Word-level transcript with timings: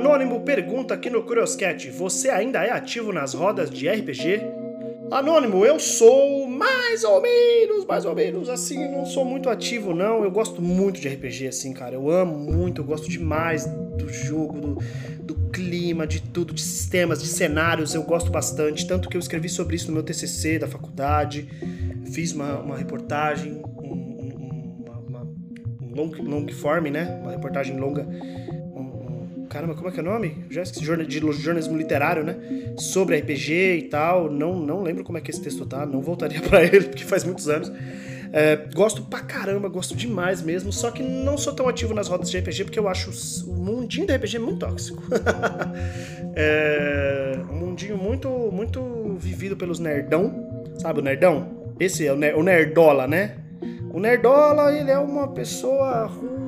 Anônimo 0.00 0.40
pergunta 0.40 0.94
aqui 0.94 1.10
no 1.10 1.22
Curioscat: 1.22 1.90
Você 1.90 2.30
ainda 2.30 2.64
é 2.64 2.70
ativo 2.70 3.12
nas 3.12 3.34
rodas 3.34 3.68
de 3.68 3.86
RPG? 3.86 4.40
Anônimo, 5.10 5.66
eu 5.66 5.78
sou 5.78 6.48
mais 6.48 7.04
ou 7.04 7.20
menos, 7.20 7.84
mais 7.84 8.06
ou 8.06 8.14
menos, 8.14 8.48
assim, 8.48 8.90
não 8.90 9.04
sou 9.04 9.26
muito 9.26 9.50
ativo, 9.50 9.92
não. 9.92 10.24
Eu 10.24 10.30
gosto 10.30 10.62
muito 10.62 10.98
de 10.98 11.08
RPG, 11.08 11.48
assim, 11.48 11.74
cara. 11.74 11.96
Eu 11.96 12.08
amo 12.08 12.38
muito, 12.38 12.80
eu 12.80 12.84
gosto 12.86 13.10
demais 13.10 13.66
do 13.66 14.08
jogo, 14.08 14.58
do, 14.58 14.78
do 15.22 15.34
clima, 15.50 16.06
de 16.06 16.22
tudo, 16.22 16.54
de 16.54 16.62
sistemas, 16.62 17.20
de 17.20 17.28
cenários. 17.28 17.94
Eu 17.94 18.02
gosto 18.02 18.30
bastante. 18.30 18.86
Tanto 18.86 19.06
que 19.06 19.18
eu 19.18 19.20
escrevi 19.20 19.50
sobre 19.50 19.76
isso 19.76 19.88
no 19.88 19.92
meu 19.92 20.02
TCC 20.02 20.58
da 20.58 20.66
faculdade. 20.66 21.46
Fiz 22.10 22.32
uma, 22.32 22.58
uma 22.60 22.78
reportagem, 22.78 23.52
um, 23.52 23.84
um, 23.84 24.84
uma, 24.86 24.98
uma, 24.98 25.22
um 25.82 25.94
long, 25.94 26.10
long 26.22 26.48
form, 26.48 26.86
né? 26.86 27.20
Uma 27.22 27.32
reportagem 27.32 27.78
longa 27.78 28.08
Caramba, 29.50 29.74
como 29.74 29.88
é 29.88 29.90
que 29.90 29.98
é 29.98 30.02
o 30.02 30.06
nome? 30.06 30.44
Já 30.48 30.62
esqueci, 30.62 30.86
de 31.06 31.18
jornalismo 31.18 31.76
literário, 31.76 32.22
né? 32.22 32.36
Sobre 32.78 33.18
RPG 33.18 33.78
e 33.78 33.82
tal. 33.90 34.30
Não, 34.30 34.56
não 34.56 34.80
lembro 34.80 35.02
como 35.02 35.18
é 35.18 35.20
que 35.20 35.28
esse 35.28 35.42
texto 35.42 35.66
tá, 35.66 35.84
não 35.84 36.00
voltaria 36.00 36.40
para 36.48 36.62
ele, 36.62 36.84
porque 36.84 37.02
faz 37.02 37.24
muitos 37.24 37.48
anos. 37.48 37.70
É, 38.32 38.54
gosto 38.72 39.02
pra 39.02 39.18
caramba, 39.18 39.68
gosto 39.68 39.96
demais 39.96 40.40
mesmo, 40.40 40.72
só 40.72 40.92
que 40.92 41.02
não 41.02 41.36
sou 41.36 41.52
tão 41.52 41.68
ativo 41.68 41.92
nas 41.92 42.06
rodas 42.06 42.30
de 42.30 42.38
RPG 42.38 42.62
porque 42.62 42.78
eu 42.78 42.88
acho 42.88 43.10
o 43.50 43.54
mundinho 43.56 44.06
do 44.06 44.14
RPG 44.14 44.38
muito 44.38 44.60
tóxico. 44.60 45.02
é, 46.36 47.36
um 47.50 47.56
mundinho 47.56 47.98
muito, 47.98 48.28
muito 48.52 49.16
vivido 49.18 49.56
pelos 49.56 49.80
nerdão, 49.80 50.62
sabe 50.78 51.00
o 51.00 51.02
nerdão? 51.02 51.72
Esse 51.80 52.06
é 52.06 52.12
o, 52.12 52.16
ner 52.16 52.36
o 52.36 52.42
nerdola, 52.44 53.08
né? 53.08 53.36
O 53.92 53.98
nerdola, 53.98 54.72
ele 54.72 54.92
é 54.92 54.98
uma 54.98 55.26
pessoa 55.26 56.06
ruim, 56.06 56.39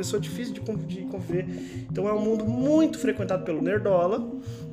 pessoa 0.00 0.20
difícil 0.20 0.54
de, 0.54 0.60
conviver. 0.60 1.46
Então 1.90 2.08
é 2.08 2.12
um 2.12 2.20
mundo 2.20 2.44
muito 2.44 2.98
frequentado 2.98 3.44
pelo 3.44 3.60
nerdola, 3.60 4.30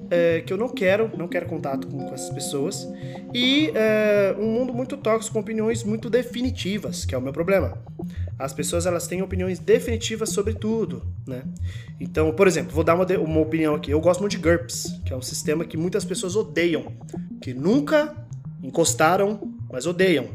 é, 0.10 0.42
que 0.42 0.54
eu 0.54 0.58
não 0.58 0.70
quero, 0.70 1.12
não 1.18 1.28
quero 1.28 1.46
contato 1.48 1.88
com, 1.88 1.98
com 1.98 2.14
essas 2.14 2.30
pessoas. 2.30 2.88
E 3.34 3.72
é, 3.76 4.34
um 4.40 4.46
mundo 4.46 4.74
muito 4.74 4.96
tóxico, 4.96 5.34
com 5.34 5.40
opiniões 5.40 5.84
muito 5.84 6.10
definitivas, 6.10 7.04
que 7.04 7.14
é 7.14 7.18
o 7.18 7.22
meu 7.22 7.34
problema. 7.34 7.78
As 8.40 8.54
pessoas 8.54 8.86
elas 8.86 9.08
têm 9.08 9.22
opiniões 9.22 9.60
definitivas 9.60 10.30
sobre 10.30 10.54
tudo, 10.54 11.04
né? 11.28 11.44
Então, 12.00 12.32
por 12.32 12.48
exemplo, 12.48 12.72
vou 12.74 12.84
dar 12.84 12.96
uma, 12.96 13.06
uma 13.18 13.42
opinião 13.42 13.76
aqui. 13.76 13.92
Eu 13.92 14.00
gosto 14.00 14.22
muito 14.22 14.32
de 14.32 14.38
GURPS, 14.38 15.02
que 15.06 15.12
é 15.12 15.16
um 15.16 15.22
sistema 15.22 15.66
que 15.66 15.76
muitas 15.76 16.06
pessoas 16.06 16.36
odeiam, 16.36 16.94
que 17.42 17.54
nunca 17.54 18.16
encostaram, 18.64 19.40
mas 19.70 19.86
odeiam. 19.86 20.28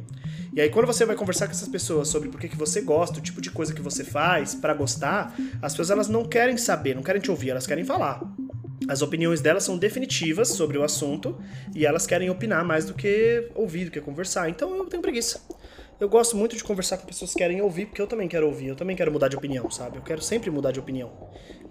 E 0.53 0.61
aí 0.61 0.69
quando 0.69 0.87
você 0.87 1.05
vai 1.05 1.17
conversar 1.17 1.47
com 1.47 1.53
essas 1.53 1.69
pessoas 1.69 2.09
sobre 2.09 2.29
por 2.29 2.41
que, 2.41 2.49
que 2.49 2.57
você 2.57 2.81
gosta, 2.81 3.19
o 3.19 3.23
tipo 3.23 3.41
de 3.41 3.51
coisa 3.51 3.73
que 3.73 3.81
você 3.81 4.05
faz 4.05 4.55
para 4.55 4.75
gostar, 4.75 5.35
as 5.63 5.73
pessoas 5.73 5.91
elas 5.91 6.09
não 6.09 6.25
querem 6.25 6.57
saber, 6.57 6.95
não 6.95 7.03
querem 7.03 7.21
te 7.21 7.31
ouvir, 7.31 7.51
elas 7.51 7.67
querem 7.67 7.85
falar. 7.85 8.23
As 8.89 9.01
opiniões 9.01 9.41
delas 9.41 9.65
são 9.65 9.79
definitivas 9.79 10.49
sobre 10.49 10.77
o 10.77 10.83
assunto 10.83 11.39
e 11.75 11.87
elas 11.87 12.07
querem 12.07 12.29
opinar 12.29 12.65
mais 12.65 12.85
do 12.85 12.95
que 12.95 13.49
ouvir, 13.55 13.87
do 13.87 13.91
que 13.91 14.01
conversar. 14.01 14.49
Então 14.51 14.77
eu 14.77 14.85
tenho 14.87 15.03
preguiça 15.03 15.41
eu 16.01 16.09
gosto 16.09 16.37
muito 16.37 16.57
de 16.57 16.65
conversar 16.65 16.99
com 16.99 17.07
pessoas 17.07 17.33
que 17.33 17.39
querem 17.39 17.61
ouvir, 17.63 17.87
porque 17.87 18.03
eu 18.03 18.07
também 18.07 18.27
quero 18.27 18.47
ouvir, 18.47 18.69
eu 18.69 18.77
também 18.77 18.97
quero 18.97 19.13
mudar 19.13 19.29
de 19.29 19.37
opinião, 19.37 19.71
sabe? 19.71 19.99
Eu 19.99 20.03
quero 20.03 20.21
sempre 20.21 20.51
mudar 20.51 20.73
de 20.73 20.81
opinião. 20.81 21.11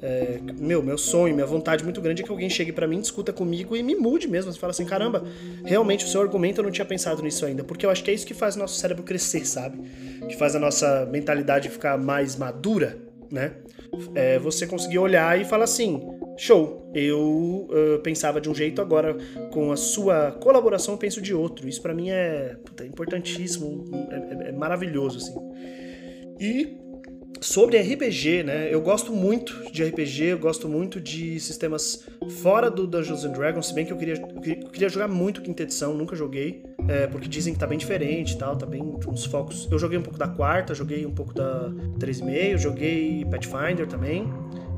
É, 0.02 0.40
meu, 0.58 0.82
meu 0.82 0.98
sonho, 0.98 1.34
minha 1.36 1.46
vontade 1.46 1.84
muito 1.84 2.02
grande 2.02 2.22
é 2.22 2.26
que 2.26 2.32
alguém 2.32 2.50
chegue 2.50 2.72
para 2.72 2.88
mim, 2.88 3.00
discuta 3.02 3.34
comigo 3.34 3.76
e 3.76 3.84
me 3.84 3.94
mude 3.94 4.28
mesmo. 4.28 4.52
Você 4.52 4.60
fala 4.60 4.72
assim, 4.72 4.86
caramba, 4.86 5.24
realmente 5.64 6.06
o 6.06 6.08
seu 6.08 6.22
argumento 6.22 6.60
eu 6.60 6.64
não 6.64 6.72
tinha 6.72 6.86
pensado 6.86 7.22
nisso 7.22 7.46
ainda, 7.46 7.64
porque 7.64 7.86
eu 7.86 7.90
acho 7.90 8.04
que 8.04 8.10
é 8.10 8.14
isso 8.14 8.26
que 8.26 8.34
faz 8.34 8.56
o 8.56 8.60
nosso 8.60 8.80
cérebro 8.80 9.04
crescer, 9.04 9.46
sabe? 9.46 9.80
Que 10.28 10.36
faz 10.38 10.56
a 10.56 10.60
nossa 10.60 11.06
mentalidade 11.12 11.70
ficar 11.70 11.98
mais 11.98 12.36
madura, 12.36 13.11
né? 13.32 13.56
É 14.14 14.38
você 14.38 14.68
conseguir 14.68 15.00
olhar 15.00 15.40
e 15.40 15.46
falar 15.46 15.64
assim, 15.64 16.02
show, 16.38 16.92
eu 16.94 17.68
uh, 17.70 18.00
pensava 18.04 18.42
de 18.42 18.50
um 18.50 18.56
jeito, 18.56 18.82
agora 18.82 19.16
com 19.52 19.72
a 19.72 19.78
sua 19.78 20.32
colaboração 20.32 20.94
eu 20.96 20.98
penso 20.98 21.22
de 21.22 21.34
outro. 21.34 21.68
Isso 21.68 21.82
para 21.82 21.94
mim 21.94 22.10
é 22.10 22.56
puta, 22.66 22.86
importantíssimo, 22.86 23.86
é, 24.12 24.16
é, 24.16 24.50
é, 24.50 24.52
maravilhoso, 24.52 25.18
assim. 25.18 25.36
E 26.40 26.81
sobre 27.42 27.78
RPG, 27.78 28.44
né? 28.44 28.74
Eu 28.74 28.80
gosto 28.82 29.12
muito 29.12 29.72
de 29.72 29.84
RPG, 29.84 30.26
eu 30.26 30.40
gosto 30.40 30.70
muito 30.70 31.02
de 31.02 31.40
sistemas 31.40 32.06
fora 32.42 32.70
do 32.70 32.86
Dungeons 32.86 33.26
and 33.26 33.32
Dragons, 33.32 33.68
se 33.68 33.74
bem 33.74 33.86
que 33.86 33.92
eu 33.92 33.98
queria, 33.98 34.14
eu 34.16 34.70
queria 34.70 34.88
jogar 34.88 35.08
muito 35.08 35.42
quinta 35.42 35.64
edição, 35.64 35.94
nunca 35.94 36.16
joguei, 36.16 36.64
é, 36.88 37.08
porque 37.08 37.28
dizem 37.28 37.54
que 37.54 37.60
tá 37.60 37.66
bem 37.66 37.80
diferente 37.80 38.36
e 38.36 38.38
tal, 38.38 38.56
tá 38.56 38.66
bem 38.66 38.82
uns 39.08 39.26
focos. 39.26 39.68
Eu 39.72 39.80
joguei 39.80 39.98
um 39.98 40.04
pouco 40.04 40.20
da 40.20 40.28
quarta, 40.28 40.76
joguei 40.76 41.06
um 41.06 41.12
pouco 41.12 41.34
da 41.34 41.70
3,5, 42.00 42.58
joguei 42.58 43.26
Pathfinder 43.26 43.88
também 43.88 44.32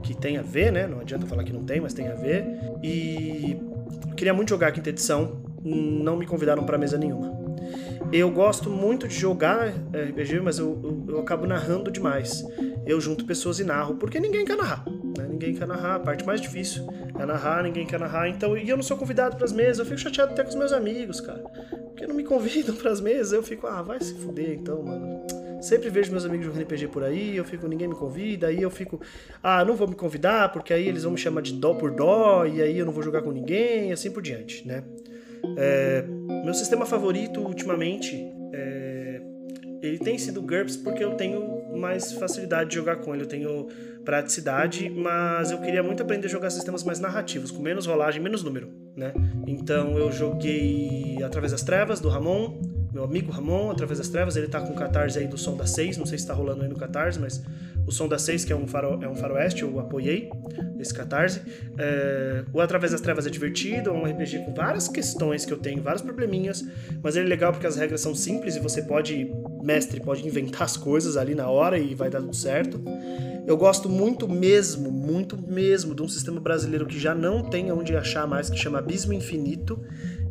que 0.03 0.13
tem 0.13 0.37
a 0.37 0.41
ver, 0.41 0.71
né? 0.71 0.85
Não 0.85 0.99
adianta 0.99 1.25
falar 1.25 1.43
que 1.43 1.53
não 1.53 1.63
tem, 1.63 1.79
mas 1.79 1.93
tem 1.93 2.07
a 2.09 2.13
ver. 2.13 2.45
E 2.83 3.57
queria 4.15 4.33
muito 4.33 4.49
jogar 4.49 4.71
quinta 4.71 4.89
edição, 4.89 5.41
não 5.63 6.17
me 6.17 6.27
convidaram 6.27 6.63
para 6.65 6.77
mesa 6.77 6.97
nenhuma. 6.97 7.42
Eu 8.13 8.29
gosto 8.29 8.69
muito 8.69 9.07
de 9.07 9.15
jogar 9.15 9.69
RPG, 9.69 10.39
mas 10.39 10.59
eu, 10.59 10.79
eu, 10.83 11.15
eu, 11.15 11.19
acabo 11.19 11.47
narrando 11.47 11.89
demais. 11.89 12.45
Eu 12.85 13.01
junto 13.01 13.25
pessoas 13.25 13.59
e 13.59 13.63
narro, 13.63 13.95
porque 13.95 14.19
ninguém 14.19 14.45
quer 14.45 14.55
narrar. 14.55 14.85
Né? 15.17 15.27
Ninguém 15.27 15.55
quer 15.55 15.65
narrar, 15.65 15.95
a 15.95 15.99
parte 15.99 16.23
mais 16.23 16.39
difícil 16.39 16.85
é 17.17 17.25
narrar, 17.25 17.63
ninguém 17.63 17.87
quer 17.87 17.99
narrar. 17.99 18.29
Então, 18.29 18.55
e 18.55 18.69
eu 18.69 18.75
não 18.75 18.83
sou 18.83 18.97
convidado 18.97 19.35
para 19.35 19.45
as 19.45 19.51
mesas, 19.51 19.79
eu 19.79 19.85
fico 19.85 19.97
chateado 19.97 20.31
até 20.31 20.43
com 20.43 20.49
os 20.49 20.55
meus 20.55 20.71
amigos, 20.71 21.19
cara. 21.19 21.39
Porque 21.39 22.05
não 22.05 22.13
me 22.13 22.21
convidam 22.23 22.75
para 22.75 22.91
as 22.91 23.01
mesas, 23.01 23.33
eu 23.33 23.41
fico, 23.41 23.65
ah, 23.65 23.81
vai 23.81 23.99
se 23.99 24.13
fuder 24.13 24.59
então, 24.59 24.83
mano. 24.83 25.25
Sempre 25.59 25.89
vejo 25.89 26.11
meus 26.11 26.23
amigos 26.23 26.45
jogando 26.45 26.61
RPG 26.61 26.89
por 26.89 27.03
aí, 27.03 27.35
eu 27.35 27.43
fico, 27.43 27.67
ninguém 27.67 27.87
me 27.87 27.95
convida, 27.95 28.45
aí 28.45 28.61
eu 28.61 28.69
fico, 28.69 29.01
ah, 29.41 29.65
não 29.65 29.75
vou 29.75 29.87
me 29.87 29.95
convidar, 29.95 30.51
porque 30.51 30.71
aí 30.71 30.87
eles 30.87 31.01
vão 31.01 31.13
me 31.13 31.17
chamar 31.17 31.41
de 31.41 31.53
dó 31.53 31.73
por 31.73 31.89
dó, 31.89 32.45
e 32.45 32.61
aí 32.61 32.77
eu 32.77 32.85
não 32.85 32.93
vou 32.93 33.01
jogar 33.01 33.23
com 33.23 33.31
ninguém, 33.31 33.89
e 33.89 33.91
assim 33.91 34.11
por 34.11 34.21
diante, 34.21 34.67
né? 34.67 34.83
É, 35.57 36.03
meu 36.43 36.53
sistema 36.53 36.85
favorito 36.85 37.39
ultimamente 37.41 38.15
é, 38.53 39.21
ele 39.81 39.99
tem 39.99 40.17
sido 40.17 40.41
GURPS 40.41 40.77
porque 40.77 41.03
eu 41.03 41.15
tenho 41.15 41.63
mais 41.77 42.13
facilidade 42.13 42.69
de 42.69 42.75
jogar 42.75 42.97
com 42.97 43.13
ele, 43.13 43.23
eu 43.23 43.27
tenho 43.27 43.67
praticidade, 44.05 44.89
mas 44.89 45.51
eu 45.51 45.59
queria 45.59 45.83
muito 45.83 46.03
aprender 46.03 46.27
a 46.27 46.29
jogar 46.29 46.49
sistemas 46.49 46.83
mais 46.83 46.99
narrativos, 46.99 47.51
com 47.51 47.61
menos 47.61 47.85
rolagem, 47.85 48.21
menos 48.21 48.43
número, 48.43 48.69
né? 48.95 49.13
Então 49.47 49.97
eu 49.97 50.11
joguei 50.11 51.17
Através 51.23 51.51
das 51.51 51.63
Trevas, 51.63 51.99
do 51.99 52.09
Ramon, 52.09 52.59
meu 52.93 53.03
amigo 53.03 53.31
Ramon, 53.31 53.71
através 53.71 53.97
das 53.97 54.07
trevas, 54.07 54.35
ele 54.35 54.47
tá 54.47 54.61
com 54.61 54.71
o 54.71 54.75
catarse 54.75 55.17
aí 55.17 55.27
do 55.27 55.37
som 55.37 55.57
da 55.57 55.65
6, 55.65 55.97
não 55.97 56.05
sei 56.05 56.17
se 56.17 56.27
tá 56.27 56.33
rolando 56.33 56.61
aí 56.61 56.69
no 56.69 56.75
catarse, 56.75 57.19
mas 57.19 57.43
o 57.85 57.91
som 57.91 58.07
da 58.07 58.17
6, 58.17 58.45
que 58.45 58.53
é 58.53 58.55
um, 58.55 58.67
faro, 58.67 58.99
é 59.01 59.07
um 59.07 59.15
faroeste, 59.15 59.63
eu 59.63 59.79
apoiei 59.79 60.29
esse 60.79 60.93
catarse. 60.93 61.41
É, 61.77 62.43
o 62.53 62.61
Através 62.61 62.91
das 62.91 63.01
Trevas 63.01 63.27
é 63.27 63.29
divertido, 63.29 63.89
é 63.89 63.93
um 63.93 64.05
RPG 64.05 64.45
com 64.45 64.53
várias 64.53 64.87
questões 64.87 65.45
que 65.45 65.51
eu 65.51 65.57
tenho, 65.57 65.81
vários 65.81 66.01
probleminhas, 66.01 66.65
mas 67.01 67.15
ele 67.15 67.25
é 67.25 67.29
legal 67.29 67.51
porque 67.51 67.67
as 67.67 67.75
regras 67.75 68.01
são 68.01 68.15
simples 68.15 68.55
e 68.55 68.59
você 68.59 68.81
pode, 68.81 69.29
mestre, 69.61 69.99
pode 69.99 70.25
inventar 70.25 70.63
as 70.63 70.77
coisas 70.77 71.17
ali 71.17 71.35
na 71.35 71.49
hora 71.49 71.77
e 71.77 71.93
vai 71.93 72.09
dar 72.09 72.21
tudo 72.21 72.35
certo. 72.35 72.81
Eu 73.45 73.57
gosto 73.57 73.89
muito 73.89 74.29
mesmo, 74.29 74.89
muito 74.89 75.37
mesmo 75.37 75.93
de 75.93 76.01
um 76.01 76.07
sistema 76.07 76.39
brasileiro 76.39 76.85
que 76.85 76.97
já 76.97 77.13
não 77.13 77.43
tem 77.43 77.71
onde 77.71 77.95
achar 77.95 78.25
mais, 78.25 78.49
que 78.49 78.57
chama 78.57 78.79
Abismo 78.79 79.11
Infinito, 79.11 79.83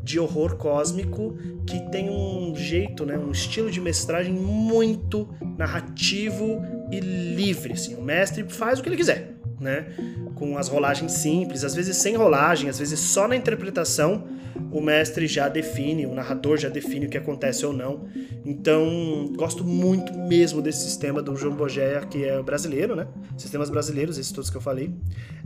de 0.02 0.18
horror 0.18 0.56
cósmico 0.56 1.36
que 1.66 1.78
tem 1.90 2.10
um 2.10 2.54
jeito, 2.56 3.06
né, 3.06 3.16
um 3.16 3.30
estilo 3.30 3.70
de 3.70 3.80
mestragem 3.80 4.32
muito 4.32 5.28
narrativo 5.56 6.60
e 6.92 7.00
livre. 7.00 7.72
Assim. 7.72 7.94
O 7.94 8.02
mestre 8.02 8.44
faz 8.48 8.78
o 8.78 8.82
que 8.82 8.88
ele 8.88 8.96
quiser, 8.96 9.34
né? 9.58 9.86
Com 10.34 10.58
as 10.58 10.68
rolagens 10.68 11.12
simples, 11.12 11.64
às 11.64 11.74
vezes 11.74 11.96
sem 11.96 12.14
rolagem, 12.14 12.68
às 12.68 12.78
vezes 12.78 13.00
só 13.00 13.26
na 13.26 13.34
interpretação 13.34 14.24
o 14.70 14.80
mestre 14.80 15.26
já 15.26 15.48
define, 15.48 16.06
o 16.06 16.14
narrador 16.14 16.56
já 16.56 16.68
define 16.68 17.06
o 17.06 17.08
que 17.08 17.18
acontece 17.18 17.64
ou 17.64 17.72
não. 17.72 18.06
Então, 18.44 19.30
gosto 19.36 19.64
muito 19.64 20.12
mesmo 20.14 20.60
desse 20.60 20.84
sistema 20.84 21.22
do 21.22 21.36
João 21.36 21.54
Bogéia, 21.54 22.00
que 22.00 22.24
é 22.24 22.42
brasileiro, 22.42 22.94
né? 22.94 23.06
Sistemas 23.36 23.70
brasileiros, 23.70 24.18
esses 24.18 24.32
todos 24.32 24.50
que 24.50 24.56
eu 24.56 24.60
falei. 24.60 24.92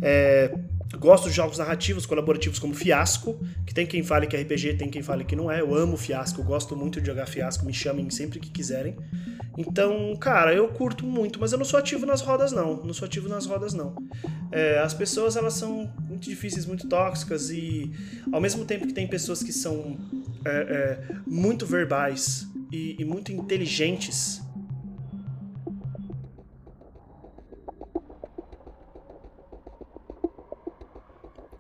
É, 0.00 0.52
gosto 0.98 1.28
de 1.28 1.34
jogos 1.34 1.58
narrativos 1.58 2.06
colaborativos 2.06 2.58
como 2.58 2.74
Fiasco, 2.74 3.38
que 3.66 3.74
tem 3.74 3.86
quem 3.86 4.02
fale 4.02 4.26
que 4.26 4.36
é 4.36 4.42
RPG, 4.42 4.74
tem 4.74 4.88
quem 4.88 5.02
fale 5.02 5.24
que 5.24 5.34
não 5.34 5.50
é. 5.50 5.60
Eu 5.60 5.74
amo 5.74 5.96
Fiasco, 5.96 6.42
gosto 6.42 6.76
muito 6.76 7.00
de 7.00 7.06
jogar 7.06 7.26
Fiasco, 7.26 7.66
me 7.66 7.74
chamem 7.74 8.08
sempre 8.10 8.38
que 8.38 8.50
quiserem. 8.50 8.96
Então, 9.58 10.14
cara, 10.16 10.54
eu 10.54 10.68
curto 10.68 11.04
muito, 11.06 11.40
mas 11.40 11.52
eu 11.52 11.58
não 11.58 11.64
sou 11.64 11.78
ativo 11.78 12.04
nas 12.04 12.20
rodas, 12.20 12.52
não. 12.52 12.84
Não 12.84 12.92
sou 12.92 13.06
ativo 13.06 13.28
nas 13.28 13.46
rodas, 13.46 13.72
não. 13.72 13.94
É, 14.52 14.78
as 14.78 14.92
pessoas, 14.92 15.34
elas 15.34 15.54
são 15.54 15.90
muito 16.08 16.28
difíceis, 16.28 16.66
muito 16.66 16.86
tóxicas 16.86 17.50
e, 17.50 17.90
ao 18.30 18.40
mesmo 18.40 18.64
tempo 18.64 18.86
que 18.86 18.92
tem 18.92 19.08
pessoas 19.08 19.42
que 19.42 19.52
são 19.52 19.96
é, 20.44 20.50
é, 20.50 21.16
muito 21.26 21.64
verbais 21.64 22.46
e, 22.70 22.96
e 22.98 23.04
muito 23.04 23.32
inteligentes, 23.32 24.42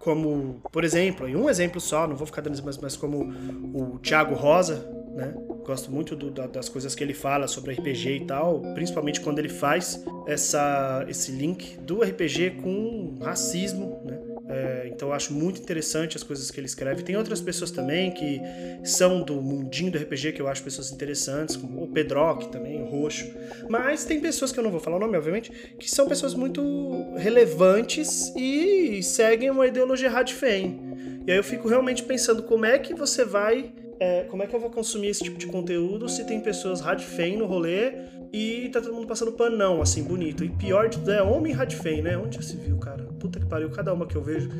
como, 0.06 0.60
por 0.70 0.84
exemplo, 0.84 1.28
e 1.28 1.34
um 1.34 1.50
exemplo 1.50 1.80
só, 1.80 2.06
não 2.06 2.14
vou 2.14 2.28
ficar 2.28 2.40
dando 2.40 2.62
mas, 2.64 2.78
mas 2.78 2.96
como 2.96 3.28
o 3.74 3.98
Thiago 3.98 4.36
Rosa, 4.36 4.88
né? 5.16 5.34
Gosto 5.64 5.90
muito 5.90 6.14
do, 6.14 6.30
da, 6.30 6.46
das 6.46 6.68
coisas 6.68 6.94
que 6.94 7.02
ele 7.02 7.12
fala 7.12 7.48
sobre 7.48 7.74
RPG 7.74 8.18
e 8.18 8.24
tal, 8.24 8.60
principalmente 8.72 9.20
quando 9.20 9.40
ele 9.40 9.48
faz 9.48 10.04
essa, 10.24 11.04
esse 11.08 11.32
link 11.32 11.76
do 11.78 12.04
RPG 12.04 12.60
com 12.62 13.18
racismo, 13.20 14.00
né? 14.04 14.16
É, 14.48 14.88
então 14.92 15.08
eu 15.08 15.14
acho 15.14 15.32
muito 15.32 15.60
interessante 15.60 16.16
as 16.16 16.22
coisas 16.22 16.50
que 16.50 16.60
ele 16.60 16.66
escreve. 16.66 17.02
Tem 17.02 17.16
outras 17.16 17.40
pessoas 17.40 17.70
também 17.70 18.10
que 18.12 18.40
são 18.84 19.22
do 19.22 19.40
mundinho 19.42 19.90
do 19.90 19.98
RPG 19.98 20.32
que 20.32 20.40
eu 20.40 20.48
acho 20.48 20.62
pessoas 20.62 20.92
interessantes, 20.92 21.56
como 21.56 21.82
o 21.82 21.88
Pedrock 21.88 22.48
também, 22.48 22.80
o 22.82 22.86
Roxo. 22.86 23.26
Mas 23.68 24.04
tem 24.04 24.20
pessoas 24.20 24.52
que 24.52 24.58
eu 24.58 24.64
não 24.64 24.70
vou 24.70 24.80
falar 24.80 24.96
o 24.96 25.00
nome, 25.00 25.16
obviamente, 25.16 25.50
que 25.78 25.90
são 25.90 26.06
pessoas 26.06 26.34
muito 26.34 27.14
relevantes 27.16 28.32
e 28.36 29.02
seguem 29.02 29.50
uma 29.50 29.66
ideologia 29.66 30.08
radfem. 30.08 30.80
E 31.26 31.32
aí 31.32 31.36
eu 31.36 31.44
fico 31.44 31.68
realmente 31.68 32.04
pensando 32.04 32.42
como 32.42 32.64
é 32.64 32.78
que 32.78 32.94
você 32.94 33.24
vai 33.24 33.72
é, 33.98 34.24
como 34.24 34.42
é 34.42 34.46
que 34.46 34.54
eu 34.54 34.60
vou 34.60 34.70
consumir 34.70 35.08
esse 35.08 35.24
tipo 35.24 35.38
de 35.38 35.46
conteúdo 35.46 36.06
se 36.08 36.24
tem 36.24 36.38
pessoas 36.38 36.80
radfem 36.80 37.36
no 37.36 37.46
rolê 37.46 37.94
e 38.36 38.68
tá 38.68 38.82
todo 38.82 38.92
mundo 38.92 39.06
passando 39.06 39.32
panão, 39.32 39.80
assim, 39.80 40.02
bonito. 40.02 40.44
E 40.44 40.50
pior 40.50 40.90
de 40.90 40.98
tudo 40.98 41.10
é 41.10 41.22
homem 41.22 41.54
radfem, 41.54 42.02
né? 42.02 42.18
Onde 42.18 42.36
já 42.36 42.42
se 42.42 42.54
viu, 42.54 42.76
cara? 42.76 43.04
Puta 43.18 43.40
que 43.40 43.46
pariu, 43.46 43.70
cada 43.70 43.94
uma 43.94 44.04
que 44.04 44.14
eu 44.14 44.22
vejo. 44.22 44.50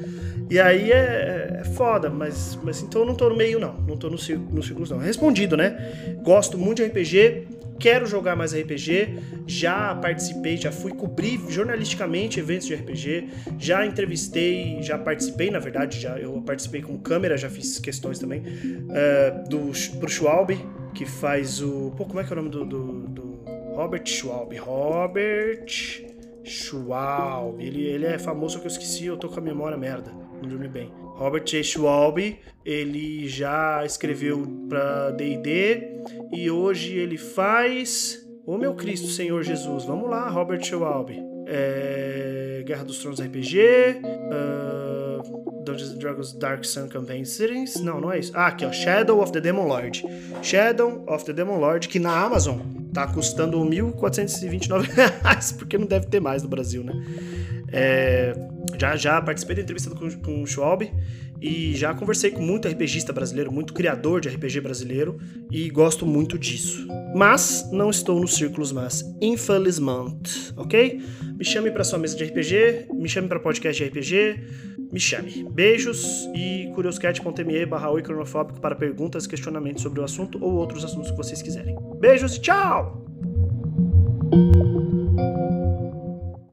E 0.48 0.58
aí 0.58 0.90
é, 0.90 1.58
é 1.60 1.64
foda, 1.64 2.08
mas, 2.08 2.58
mas 2.62 2.80
então 2.80 3.02
eu 3.02 3.06
não 3.06 3.14
tô 3.14 3.28
no 3.28 3.36
meio, 3.36 3.60
não. 3.60 3.74
Não 3.86 3.94
tô 3.98 4.06
no, 4.06 4.12
no 4.14 4.62
círculos, 4.62 4.90
não. 4.90 4.96
Respondido, 4.96 5.58
né? 5.58 6.16
Gosto 6.22 6.56
muito 6.56 6.78
de 6.78 6.84
RPG, 6.84 7.48
quero 7.78 8.06
jogar 8.06 8.34
mais 8.34 8.54
RPG, 8.54 9.44
já 9.46 9.94
participei, 9.94 10.56
já 10.56 10.72
fui 10.72 10.92
cobrir 10.92 11.38
jornalisticamente 11.46 12.40
eventos 12.40 12.66
de 12.66 12.74
RPG, 12.76 13.28
já 13.58 13.84
entrevistei, 13.84 14.82
já 14.82 14.96
participei, 14.96 15.50
na 15.50 15.58
verdade, 15.58 16.00
já 16.00 16.18
eu 16.18 16.40
participei 16.40 16.80
com 16.80 16.96
câmera, 16.98 17.36
já 17.36 17.50
fiz 17.50 17.78
questões 17.78 18.18
também, 18.18 18.40
uh, 18.40 19.48
do, 19.50 19.70
pro 19.98 20.08
Schwalbe, 20.08 20.64
que 20.94 21.04
faz 21.04 21.60
o... 21.60 21.92
Pô, 21.94 22.06
como 22.06 22.20
é 22.20 22.24
que 22.24 22.32
é 22.32 22.32
o 22.32 22.36
nome 22.36 22.48
do, 22.48 22.64
do, 22.64 22.92
do 23.08 23.25
Robert 23.76 24.08
Schwalbe? 24.08 24.56
Robert 24.56 25.66
Schwalbe. 26.42 27.62
Ele, 27.62 27.84
ele 27.84 28.06
é 28.06 28.18
famoso 28.18 28.58
que 28.58 28.64
eu 28.64 28.70
esqueci, 28.70 29.04
eu 29.04 29.18
tô 29.18 29.28
com 29.28 29.38
a 29.38 29.42
memória 29.42 29.76
merda, 29.76 30.10
não 30.40 30.48
dormi 30.48 30.66
bem. 30.66 30.90
Robert 31.14 31.44
J. 31.44 31.62
Schwalbe, 31.62 32.38
ele 32.64 33.28
já 33.28 33.84
escreveu 33.84 34.46
para 34.66 35.10
D&D 35.10 36.02
e 36.32 36.50
hoje 36.50 36.96
ele 36.96 37.18
faz... 37.18 38.26
Ô 38.46 38.54
oh, 38.54 38.58
meu 38.58 38.74
Cristo, 38.74 39.08
Senhor 39.08 39.42
Jesus, 39.42 39.84
vamos 39.84 40.08
lá, 40.08 40.26
Robert 40.30 40.64
Schwalbe. 40.64 41.22
É... 41.46 42.62
Guerra 42.64 42.84
dos 42.84 42.98
Tronos 43.00 43.20
RPG, 43.20 43.58
uh... 44.00 44.85
Dungeons 45.66 45.94
Dragons 45.94 46.32
Dark 46.32 46.64
Sun 46.64 46.88
Campaign 46.88 47.24
Series. 47.24 47.74
Não, 47.80 48.00
não 48.00 48.12
é 48.12 48.20
isso. 48.20 48.30
Ah, 48.34 48.46
aqui 48.46 48.64
ó, 48.64 48.72
Shadow 48.72 49.20
of 49.20 49.32
the 49.32 49.40
Demon 49.40 49.66
Lord. 49.66 50.04
Shadow 50.40 51.04
of 51.08 51.24
the 51.24 51.32
Demon 51.32 51.58
Lord, 51.58 51.88
que 51.88 51.98
na 51.98 52.16
Amazon 52.22 52.60
tá 52.94 53.06
custando 53.08 53.60
R$ 53.60 53.68
1.429, 53.68 55.58
porque 55.58 55.76
não 55.76 55.86
deve 55.86 56.06
ter 56.06 56.20
mais 56.20 56.44
no 56.44 56.48
Brasil, 56.48 56.84
né? 56.84 56.94
É, 57.78 58.34
já, 58.78 58.96
já 58.96 59.20
participei 59.20 59.56
da 59.56 59.62
entrevista 59.62 59.90
com, 59.90 60.10
com 60.22 60.42
o 60.42 60.46
Schwab 60.46 60.90
e 61.42 61.74
já 61.74 61.92
conversei 61.92 62.30
com 62.30 62.40
muito 62.40 62.66
RPGista 62.66 63.12
brasileiro, 63.12 63.52
muito 63.52 63.74
criador 63.74 64.22
de 64.22 64.30
RPG 64.30 64.62
brasileiro 64.62 65.18
e 65.50 65.68
gosto 65.68 66.06
muito 66.06 66.38
disso. 66.38 66.86
Mas 67.14 67.68
não 67.70 67.90
estou 67.90 68.18
nos 68.18 68.34
círculos 68.34 68.72
mas 68.72 69.04
infelizmente, 69.20 70.54
ok? 70.56 71.02
Me 71.36 71.44
chame 71.44 71.70
para 71.70 71.84
sua 71.84 71.98
mesa 71.98 72.16
de 72.16 72.24
RPG, 72.24 72.88
me 72.94 73.08
chame 73.08 73.28
para 73.28 73.38
podcast 73.38 73.82
de 73.82 73.90
RPG, 73.90 74.40
me 74.90 74.98
chame. 74.98 75.46
Beijos 75.50 76.26
e 76.34 76.70
curioscat.me 76.74 77.66
barra 77.66 77.88
para 78.60 78.74
perguntas, 78.74 79.26
questionamentos 79.26 79.82
sobre 79.82 80.00
o 80.00 80.04
assunto 80.04 80.42
ou 80.42 80.54
outros 80.54 80.82
assuntos 80.82 81.10
que 81.10 81.16
vocês 81.16 81.42
quiserem. 81.42 81.76
Beijos 82.00 82.36
e 82.36 82.40
tchau! 82.40 83.04